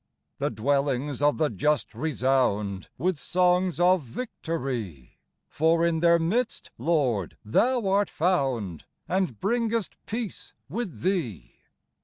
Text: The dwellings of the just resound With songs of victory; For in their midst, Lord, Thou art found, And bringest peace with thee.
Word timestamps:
The 0.39 0.49
dwellings 0.49 1.21
of 1.21 1.37
the 1.37 1.51
just 1.51 1.93
resound 1.93 2.89
With 2.97 3.19
songs 3.19 3.79
of 3.79 4.01
victory; 4.01 5.19
For 5.47 5.85
in 5.85 5.99
their 5.99 6.17
midst, 6.17 6.71
Lord, 6.79 7.37
Thou 7.45 7.85
art 7.87 8.09
found, 8.09 8.85
And 9.07 9.39
bringest 9.39 9.95
peace 10.07 10.55
with 10.67 11.01
thee. 11.01 11.53